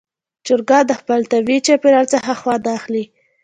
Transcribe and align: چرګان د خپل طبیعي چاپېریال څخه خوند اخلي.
چرګان 0.45 0.83
د 0.87 0.91
خپل 1.01 1.19
طبیعي 1.31 1.59
چاپېریال 1.67 2.05
څخه 2.13 2.31
خوند 2.41 2.63
اخلي. 2.77 3.03